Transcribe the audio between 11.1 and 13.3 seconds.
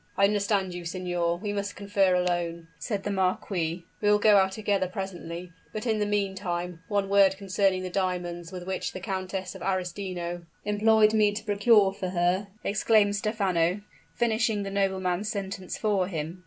me to procure for her," exclaimed